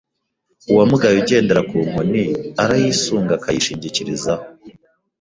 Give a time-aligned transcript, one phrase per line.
[0.71, 2.23] uwamugaye ugendera ku nkoni,
[2.63, 4.45] arayisunga akayishingikirizaho